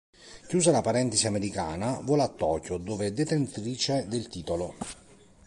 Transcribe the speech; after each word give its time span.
Chiusa 0.47 0.71
la 0.71 0.81
parentesi 0.81 1.27
americana, 1.27 1.99
vola 2.01 2.23
a 2.23 2.27
Tokyo, 2.27 2.79
dove 2.79 3.05
è 3.05 3.11
detentrice 3.11 4.07
del 4.07 4.29
titolo. 4.29 4.73